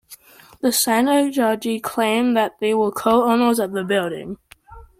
[0.61, 4.37] The synagogue claimed that they were co-owners of the building.